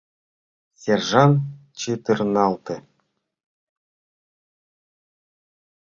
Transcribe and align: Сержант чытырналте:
Сержант 0.81 1.39
чытырналте: 1.79 2.75